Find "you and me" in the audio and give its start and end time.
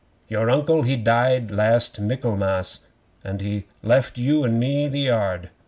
4.17-4.87